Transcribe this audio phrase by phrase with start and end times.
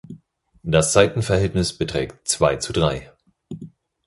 [0.63, 3.11] Das Seitenverhältnis beträgt zwei zu drei.